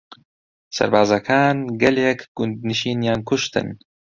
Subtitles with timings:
[0.77, 3.67] سەربازەکان گەلێک گوندنشینیان کوشتن.